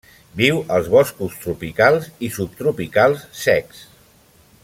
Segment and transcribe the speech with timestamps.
[0.39, 3.85] Viu als boscos tropicals i subtropicals secs.